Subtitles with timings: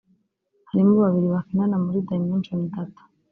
[0.69, 3.01] harimo babiri bakinana muri Dimension Data